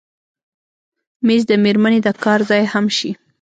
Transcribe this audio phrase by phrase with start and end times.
[1.25, 3.11] مېز د مېرمنې د کار ځای هم شي.